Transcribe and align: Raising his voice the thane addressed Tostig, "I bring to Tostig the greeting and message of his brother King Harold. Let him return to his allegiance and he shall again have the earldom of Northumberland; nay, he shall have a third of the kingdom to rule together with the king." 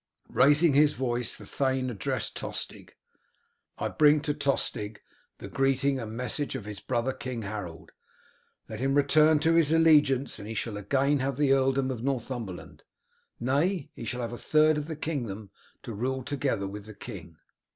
Raising 0.31 0.73
his 0.73 0.93
voice 0.93 1.37
the 1.37 1.45
thane 1.45 1.91
addressed 1.91 2.35
Tostig, 2.35 2.95
"I 3.77 3.87
bring 3.87 4.19
to 4.21 4.33
Tostig 4.33 5.03
the 5.37 5.47
greeting 5.47 5.99
and 5.99 6.17
message 6.17 6.55
of 6.55 6.65
his 6.65 6.79
brother 6.79 7.13
King 7.13 7.43
Harold. 7.43 7.91
Let 8.67 8.79
him 8.79 8.95
return 8.95 9.37
to 9.41 9.53
his 9.53 9.71
allegiance 9.71 10.39
and 10.39 10.47
he 10.47 10.55
shall 10.55 10.75
again 10.77 11.19
have 11.19 11.37
the 11.37 11.51
earldom 11.53 11.91
of 11.91 12.01
Northumberland; 12.01 12.81
nay, 13.39 13.91
he 13.93 14.03
shall 14.03 14.21
have 14.21 14.33
a 14.33 14.39
third 14.39 14.79
of 14.79 14.87
the 14.87 14.95
kingdom 14.95 15.51
to 15.83 15.93
rule 15.93 16.23
together 16.23 16.65
with 16.67 16.85
the 16.85 16.95
king." 16.95 17.37